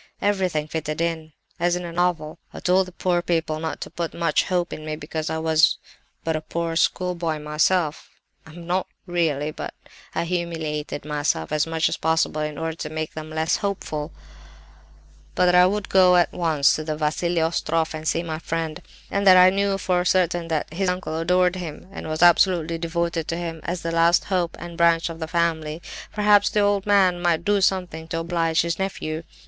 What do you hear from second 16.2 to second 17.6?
once to the Vassili